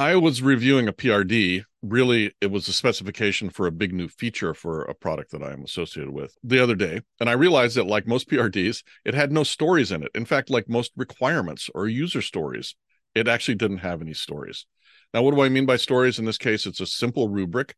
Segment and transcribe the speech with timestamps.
[0.00, 1.62] I was reviewing a PRD.
[1.82, 5.62] Really, it was a specification for a big new feature for a product that I'm
[5.62, 7.02] associated with the other day.
[7.20, 10.10] And I realized that, like most PRDs, it had no stories in it.
[10.14, 12.76] In fact, like most requirements or user stories,
[13.14, 14.64] it actually didn't have any stories.
[15.12, 16.18] Now, what do I mean by stories?
[16.18, 17.76] In this case, it's a simple rubric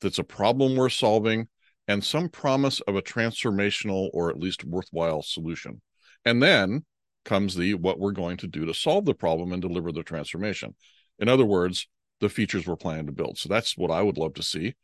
[0.00, 1.46] that's a problem we're solving
[1.86, 5.82] and some promise of a transformational or at least worthwhile solution.
[6.24, 6.84] And then
[7.24, 10.74] comes the what we're going to do to solve the problem and deliver the transformation.
[11.20, 11.86] In other words,
[12.20, 13.38] the features we're planning to build.
[13.38, 14.74] So that's what I would love to see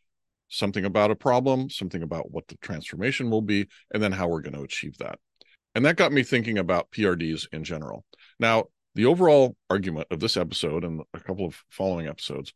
[0.49, 4.43] something about a problem, something about what the transformation will be, and then how we're
[4.43, 5.19] going to achieve that.
[5.75, 8.05] And that got me thinking about PRDs in general.
[8.39, 12.53] Now, the overall argument of this episode and a couple of following episodes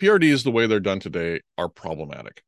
[0.00, 2.42] PRDs, the way they're done today, are problematic.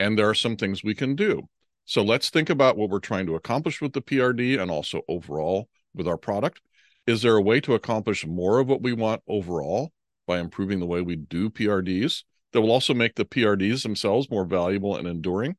[0.00, 1.48] And there are some things we can do.
[1.84, 5.68] So let's think about what we're trying to accomplish with the PRD and also overall
[5.94, 6.60] with our product.
[7.08, 9.92] Is there a way to accomplish more of what we want overall
[10.26, 14.44] by improving the way we do PRDs that will also make the PRDs themselves more
[14.44, 15.56] valuable and enduring?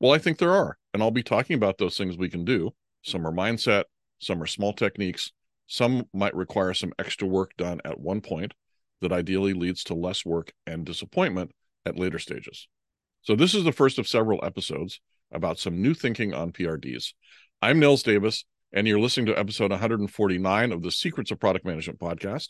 [0.00, 0.78] Well, I think there are.
[0.94, 2.72] And I'll be talking about those things we can do.
[3.02, 3.84] Some are mindset,
[4.20, 5.32] some are small techniques,
[5.66, 8.54] some might require some extra work done at one point
[9.02, 11.50] that ideally leads to less work and disappointment
[11.84, 12.68] at later stages.
[13.20, 14.98] So, this is the first of several episodes
[15.30, 17.12] about some new thinking on PRDs.
[17.60, 21.98] I'm Nils Davis, and you're listening to episode 149 of the Secrets of Product Management
[21.98, 22.48] podcast.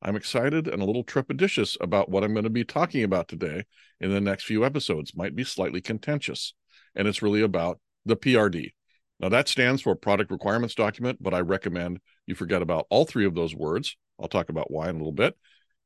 [0.00, 3.64] I'm excited and a little trepidatious about what I'm going to be talking about today
[4.00, 5.16] in the next few episodes.
[5.16, 6.54] Might be slightly contentious,
[6.94, 8.72] and it's really about the PRD.
[9.20, 13.26] Now, that stands for Product Requirements Document, but I recommend you forget about all three
[13.26, 13.96] of those words.
[14.20, 15.36] I'll talk about why in a little bit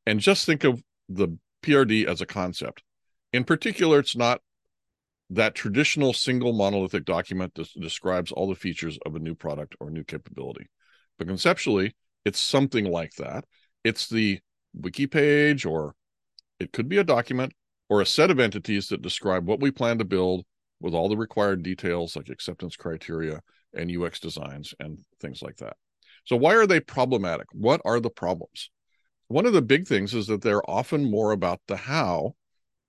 [0.07, 2.83] and just think of the PRD as a concept.
[3.33, 4.41] In particular, it's not
[5.35, 9.91] that traditional single monolithic document that describes all the features of a new product or
[9.91, 10.67] new capability.
[11.19, 13.45] But conceptually, it's something like that.
[13.85, 14.41] It's the
[14.75, 15.95] wiki page, or
[16.61, 17.53] it could be a document
[17.89, 20.45] or a set of entities that describe what we plan to build
[20.81, 23.41] with all the required details like acceptance criteria
[23.75, 25.77] and UX designs and things like that.
[26.25, 27.47] So, why are they problematic?
[27.53, 28.71] What are the problems?
[29.33, 32.35] one of the big things is that they're often more about the how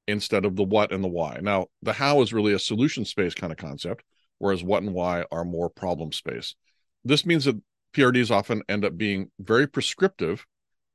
[0.08, 1.40] instead of the what and the why.
[1.42, 4.04] Now, the how is really a solution space kind of concept,
[4.38, 6.56] whereas what and why are more problem space.
[7.04, 7.62] This means that
[7.94, 10.46] PRDs often end up being very prescriptive,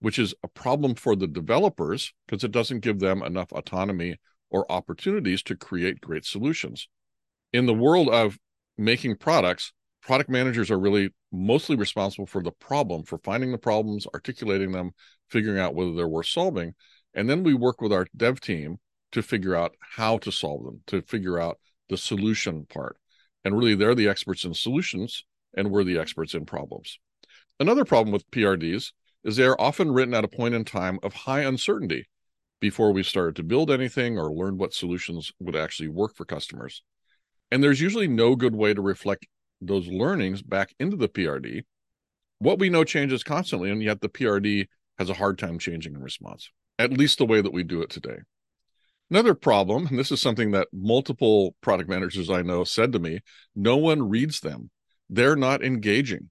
[0.00, 4.16] which is a problem for the developers because it doesn't give them enough autonomy
[4.50, 6.88] or opportunities to create great solutions.
[7.52, 8.38] In the world of
[8.76, 14.06] making products, product managers are really mostly responsible for the problem, for finding the problems,
[14.14, 14.92] articulating them,
[15.28, 16.74] figuring out whether they're worth solving.
[17.14, 18.78] And then we work with our dev team
[19.12, 21.58] to figure out how to solve them, to figure out
[21.88, 22.96] the solution part.
[23.44, 25.24] And really, they're the experts in solutions,
[25.56, 26.98] and we're the experts in problems.
[27.60, 28.92] Another problem with PRDs
[29.24, 32.08] is they are often written at a point in time of high uncertainty
[32.60, 36.82] before we started to build anything or learned what solutions would actually work for customers.
[37.50, 39.26] And there's usually no good way to reflect
[39.60, 41.62] those learnings back into the PRD.
[42.38, 44.68] What we know changes constantly, and yet the PRD
[44.98, 47.90] has a hard time changing in response, at least the way that we do it
[47.90, 48.18] today.
[49.10, 53.20] Another problem, and this is something that multiple product managers I know said to me
[53.56, 54.70] no one reads them.
[55.08, 56.28] They're not engaging,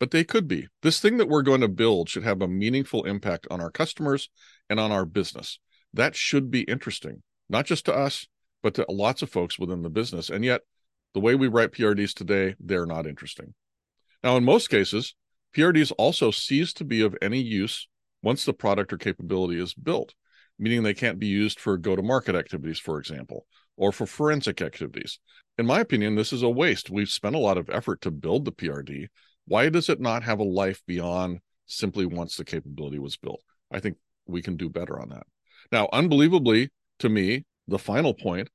[0.00, 0.66] but they could be.
[0.82, 4.28] This thing that we're going to build should have a meaningful impact on our customers
[4.68, 5.60] and on our business.
[5.94, 8.26] That should be interesting, not just to us,
[8.62, 10.28] but to lots of folks within the business.
[10.28, 10.62] And yet,
[11.14, 13.54] the way we write PRDs today, they're not interesting.
[14.24, 15.14] Now, in most cases,
[15.56, 17.86] PRDs also cease to be of any use
[18.22, 20.14] once the product or capability is built,
[20.58, 23.46] meaning they can't be used for go to market activities, for example,
[23.76, 25.18] or for forensic activities.
[25.58, 26.90] In my opinion, this is a waste.
[26.90, 29.08] We've spent a lot of effort to build the PRD.
[29.46, 33.42] Why does it not have a life beyond simply once the capability was built?
[33.70, 33.96] I think
[34.26, 35.26] we can do better on that.
[35.72, 38.48] Now, unbelievably to me, the final point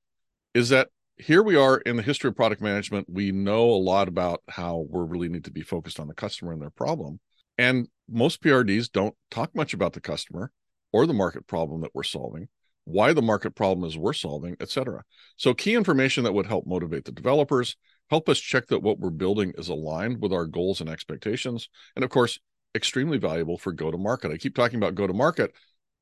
[0.53, 3.07] is that here we are in the history of product management.
[3.09, 6.51] We know a lot about how we really need to be focused on the customer
[6.51, 7.19] and their problem.
[7.57, 10.51] And most PRDs don't talk much about the customer
[10.91, 12.47] or the market problem that we're solving,
[12.85, 15.03] why the market problem is we're solving, etc.
[15.37, 17.75] So key information that would help motivate the developers,
[18.09, 22.03] help us check that what we're building is aligned with our goals and expectations, and
[22.03, 22.39] of course,
[22.75, 24.31] extremely valuable for go to market.
[24.31, 25.53] I keep talking about go to market.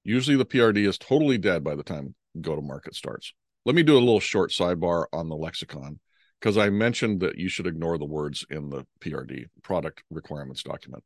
[0.04, 3.34] Usually the PRD is totally dead by the time go to market starts.
[3.66, 6.00] Let me do a little short sidebar on the lexicon
[6.40, 11.04] because I mentioned that you should ignore the words in the PRD product requirements document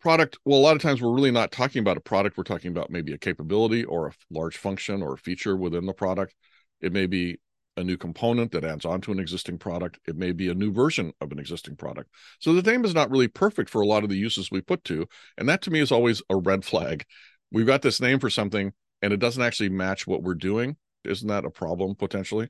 [0.00, 2.70] product well a lot of times we're really not talking about a product we're talking
[2.70, 6.34] about maybe a capability or a large function or a feature within the product
[6.80, 7.38] it may be
[7.76, 10.72] a new component that adds on to an existing product it may be a new
[10.72, 14.02] version of an existing product so the name is not really perfect for a lot
[14.02, 15.06] of the uses we put to
[15.36, 17.04] and that to me is always a red flag
[17.52, 18.72] we've got this name for something
[19.02, 20.76] and it doesn't actually match what we're doing.
[21.04, 22.48] Isn't that a problem potentially?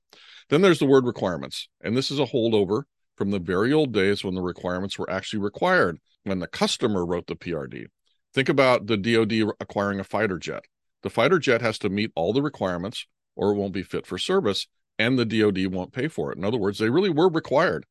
[0.49, 1.69] Then there's the word requirements.
[1.83, 2.85] And this is a holdover
[3.17, 5.99] from the very old days when the requirements were actually required
[6.29, 7.87] when the customer wrote the PRD.
[8.35, 10.65] Think about the DoD acquiring a fighter jet.
[11.03, 14.19] The fighter jet has to meet all the requirements or it won't be fit for
[14.19, 14.67] service
[14.99, 16.39] and the DoD won't pay for it.
[16.39, 17.87] In other words, they really were required.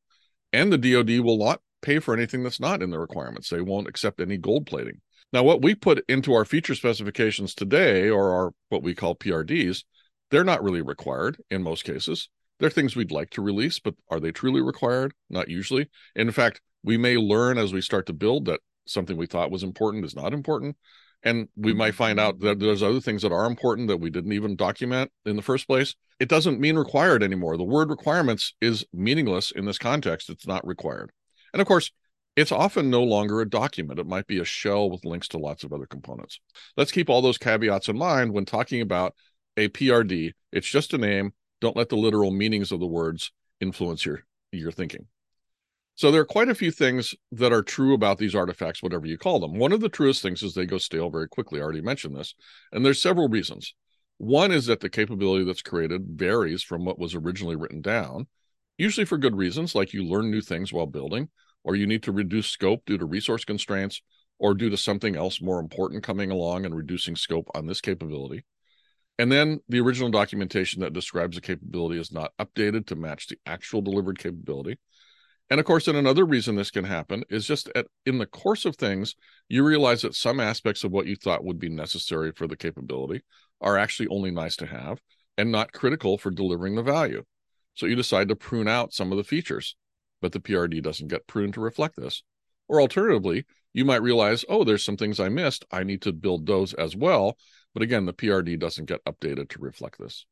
[0.52, 3.48] And the DoD will not pay for anything that's not in the requirements.
[3.48, 5.00] They won't accept any gold plating.
[5.32, 9.84] Now, what we put into our feature specifications today, or our what we call PRDs,
[10.30, 12.28] they're not really required in most cases.
[12.58, 15.12] They're things we'd like to release, but are they truly required?
[15.30, 15.88] Not usually.
[16.16, 19.62] In fact, we may learn as we start to build that something we thought was
[19.62, 20.76] important is not important.
[21.22, 22.28] And we might find mm-hmm.
[22.28, 25.42] out that there's other things that are important that we didn't even document in the
[25.42, 25.94] first place.
[26.20, 27.56] It doesn't mean required anymore.
[27.56, 30.30] The word requirements is meaningless in this context.
[30.30, 31.10] It's not required.
[31.52, 31.90] And of course,
[32.36, 33.98] it's often no longer a document.
[33.98, 36.38] It might be a shell with links to lots of other components.
[36.76, 39.14] Let's keep all those caveats in mind when talking about
[39.56, 40.32] a PRD.
[40.52, 41.32] It's just a name.
[41.60, 44.22] Don't let the literal meanings of the words influence your,
[44.52, 45.08] your thinking.
[45.98, 49.18] So there are quite a few things that are true about these artifacts, whatever you
[49.18, 49.58] call them.
[49.58, 51.58] One of the truest things is they go stale very quickly.
[51.58, 52.36] I already mentioned this.
[52.70, 53.74] And there's several reasons.
[54.18, 58.28] One is that the capability that's created varies from what was originally written down,
[58.76, 61.30] usually for good reasons, like you learn new things while building,
[61.64, 64.00] or you need to reduce scope due to resource constraints,
[64.38, 68.44] or due to something else more important coming along and reducing scope on this capability.
[69.18, 73.38] And then the original documentation that describes the capability is not updated to match the
[73.46, 74.78] actual delivered capability.
[75.50, 78.64] And of course, then another reason this can happen is just at, in the course
[78.64, 79.14] of things,
[79.48, 83.22] you realize that some aspects of what you thought would be necessary for the capability
[83.60, 85.00] are actually only nice to have
[85.38, 87.24] and not critical for delivering the value.
[87.74, 89.74] So you decide to prune out some of the features,
[90.20, 92.22] but the PRD doesn't get pruned to reflect this.
[92.66, 95.64] Or alternatively, you might realize, oh, there's some things I missed.
[95.70, 97.38] I need to build those as well.
[97.72, 100.26] But again, the PRD doesn't get updated to reflect this.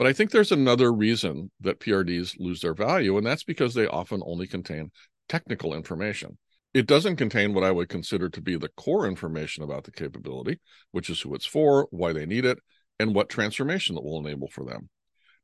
[0.00, 3.86] But I think there's another reason that PRDs lose their value, and that's because they
[3.86, 4.90] often only contain
[5.28, 6.38] technical information.
[6.72, 10.58] It doesn't contain what I would consider to be the core information about the capability,
[10.92, 12.58] which is who it's for, why they need it,
[12.98, 14.88] and what transformation it will enable for them.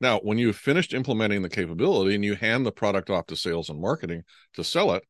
[0.00, 3.69] Now, when you've finished implementing the capability and you hand the product off to sales
[3.69, 4.23] and marketing
[4.55, 5.03] to sell it,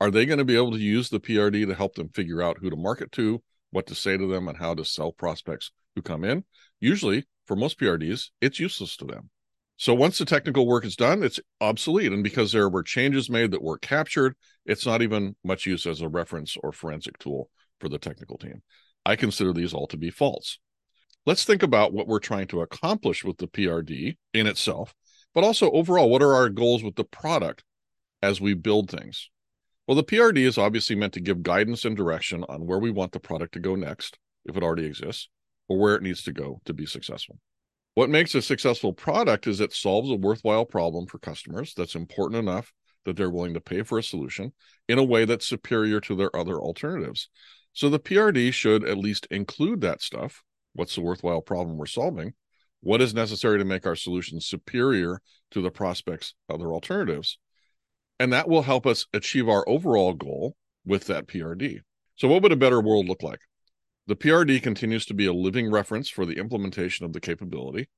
[0.00, 2.56] are they going to be able to use the PRD to help them figure out
[2.62, 6.00] who to market to, what to say to them, and how to sell prospects who
[6.00, 6.44] come in?
[6.80, 9.30] Usually, for most PRDs, it's useless to them.
[9.78, 12.12] So once the technical work is done, it's obsolete.
[12.12, 14.34] And because there were changes made that were captured,
[14.64, 18.62] it's not even much use as a reference or forensic tool for the technical team.
[19.04, 20.58] I consider these all to be false.
[21.26, 24.94] Let's think about what we're trying to accomplish with the PRD in itself,
[25.34, 27.62] but also overall, what are our goals with the product
[28.22, 29.28] as we build things?
[29.86, 33.12] Well, the PRD is obviously meant to give guidance and direction on where we want
[33.12, 35.28] the product to go next, if it already exists,
[35.68, 37.38] or where it needs to go to be successful.
[37.94, 42.38] What makes a successful product is it solves a worthwhile problem for customers that's important
[42.38, 42.72] enough
[43.06, 44.52] that they're willing to pay for a solution
[44.88, 47.30] in a way that's superior to their other alternatives.
[47.72, 50.42] So the PRD should at least include that stuff.
[50.74, 52.34] What's the worthwhile problem we're solving?
[52.80, 55.20] What is necessary to make our solution superior
[55.52, 57.38] to the prospect's other alternatives?
[58.20, 61.80] And that will help us achieve our overall goal with that PRD.
[62.16, 63.40] So, what would a better world look like?
[64.08, 67.88] The PRD continues to be a living reference for the implementation of the capability,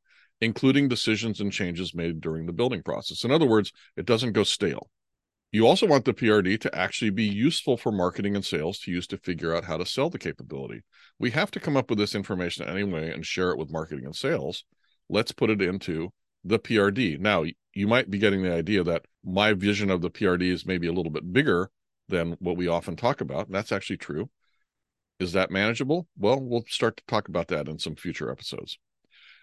[0.40, 3.24] including decisions and changes made during the building process.
[3.24, 4.88] In other words, it doesn't go stale.
[5.52, 9.06] You also want the PRD to actually be useful for marketing and sales to use
[9.08, 10.82] to figure out how to sell the capability.
[11.18, 14.14] We have to come up with this information anyway and share it with marketing and
[14.14, 14.64] sales.
[15.08, 16.12] Let's put it into
[16.44, 17.18] the PRD.
[17.18, 17.44] Now,
[17.74, 20.92] you might be getting the idea that my vision of the PRD is maybe a
[20.92, 21.70] little bit bigger
[22.08, 23.46] than what we often talk about.
[23.46, 24.30] And that's actually true.
[25.18, 26.06] Is that manageable?
[26.16, 28.78] Well, we'll start to talk about that in some future episodes.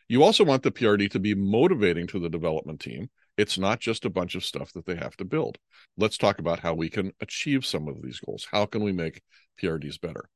[0.08, 3.10] You also want the PRD to be motivating to the development team.
[3.38, 5.58] It's not just a bunch of stuff that they have to build.
[5.98, 8.48] Let's talk about how we can achieve some of these goals.
[8.50, 9.22] How can we make
[9.62, 10.30] PRDs better?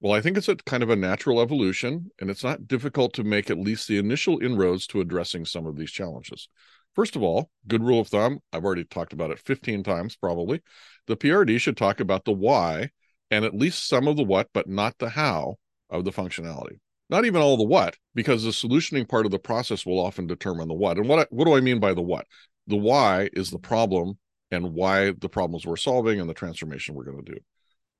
[0.00, 3.24] Well, I think it's a kind of a natural evolution, and it's not difficult to
[3.24, 6.48] make at least the initial inroads to addressing some of these challenges.
[6.94, 10.62] First of all, good rule of thumb, I've already talked about it 15 times probably.
[11.06, 12.90] The PRD should talk about the why
[13.30, 15.56] and at least some of the what, but not the how
[15.90, 16.78] of the functionality.
[17.08, 20.68] Not even all the what, because the solutioning part of the process will often determine
[20.68, 20.96] the what.
[20.96, 22.26] And what what do I mean by the what?
[22.66, 24.18] The why is the problem
[24.50, 27.38] and why the problems we're solving and the transformation we're going to do.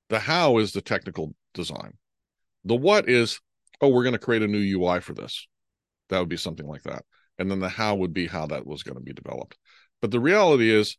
[0.09, 1.93] The how is the technical design.
[2.65, 3.39] The what is,
[3.81, 5.47] oh, we're going to create a new UI for this.
[6.09, 7.03] That would be something like that.
[7.37, 9.57] And then the how would be how that was going to be developed.
[10.01, 10.97] But the reality is,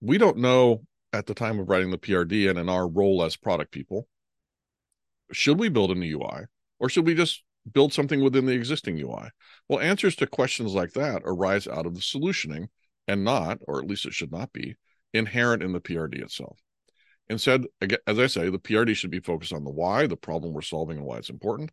[0.00, 0.84] we don't know
[1.14, 4.08] at the time of writing the PRD and in our role as product people,
[5.32, 6.44] Should we build a new UI
[6.78, 9.30] or should we just build something within the existing UI?
[9.68, 12.68] Well, answers to questions like that arise out of the solutioning
[13.08, 14.76] and not, or at least it should not be,
[15.12, 16.58] inherent in the PRD itself.
[17.28, 17.64] Instead,
[18.06, 20.98] as I say, the PRD should be focused on the why, the problem we're solving,
[20.98, 21.70] and why it's important,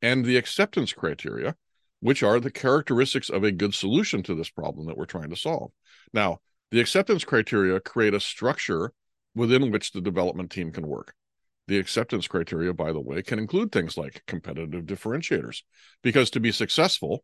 [0.00, 1.56] and the acceptance criteria,
[2.00, 5.36] which are the characteristics of a good solution to this problem that we're trying to
[5.36, 5.72] solve.
[6.12, 6.38] Now,
[6.74, 8.92] the acceptance criteria create a structure
[9.32, 11.14] within which the development team can work.
[11.68, 15.62] The acceptance criteria, by the way, can include things like competitive differentiators,
[16.02, 17.22] because to be successful,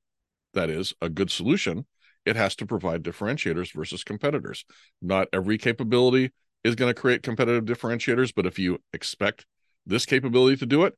[0.54, 1.84] that is, a good solution,
[2.24, 4.64] it has to provide differentiators versus competitors.
[5.02, 6.30] Not every capability
[6.62, 9.46] is going to create competitive differentiators, but if you expect
[9.84, 10.94] this capability to do it,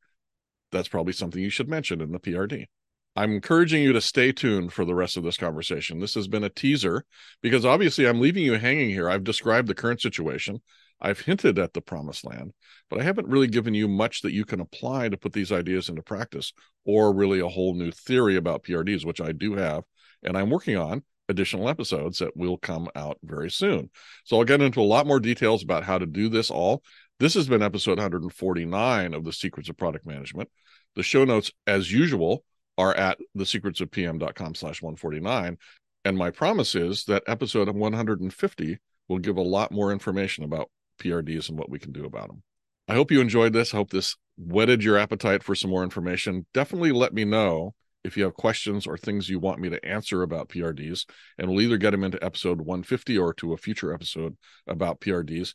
[0.72, 2.66] that's probably something you should mention in the PRD.
[3.14, 6.00] I'm encouraging you to stay tuned for the rest of this conversation.
[6.00, 7.04] This has been a teaser
[7.42, 9.08] because obviously I'm leaving you hanging here.
[9.08, 10.62] I've described the current situation.
[11.00, 12.52] I've hinted at the promised land,
[12.88, 15.88] but I haven't really given you much that you can apply to put these ideas
[15.88, 16.52] into practice
[16.84, 19.84] or really a whole new theory about PRDs, which I do have
[20.22, 23.90] and I'm working on additional episodes that will come out very soon.
[24.24, 26.82] So I'll get into a lot more details about how to do this all.
[27.18, 30.50] This has been episode 149 of the Secrets of Product Management.
[30.94, 32.44] The show notes, as usual,
[32.82, 35.56] are at thesecretsofpm.com slash 149.
[36.04, 41.48] And my promise is that episode 150 will give a lot more information about PRDs
[41.48, 42.42] and what we can do about them.
[42.88, 43.72] I hope you enjoyed this.
[43.72, 46.46] I hope this whetted your appetite for some more information.
[46.52, 50.22] Definitely let me know if you have questions or things you want me to answer
[50.22, 51.06] about PRDs,
[51.38, 54.36] and we'll either get them into episode 150 or to a future episode
[54.66, 55.54] about PRDs.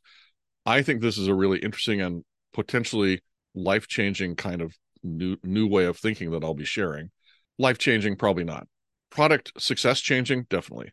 [0.66, 3.22] I think this is a really interesting and potentially
[3.54, 7.12] life changing kind of new new way of thinking that I'll be sharing.
[7.58, 8.68] Life changing, probably not.
[9.10, 10.92] Product success changing, definitely.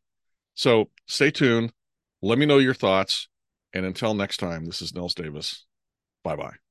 [0.54, 1.72] So stay tuned.
[2.22, 3.28] Let me know your thoughts.
[3.72, 5.66] And until next time, this is Nils Davis.
[6.22, 6.63] Bye bye.